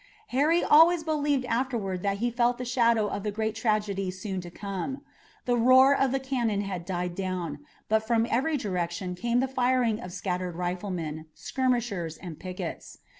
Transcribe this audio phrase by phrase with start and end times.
[0.29, 4.49] Harry always believed afterward that he felt the shadow of the great tragedy soon to
[4.49, 5.01] come.
[5.45, 9.99] The roar of the cannon had died down, but from every direction came the firing
[9.99, 12.97] of scattered riflemen, skirmishers and pickets.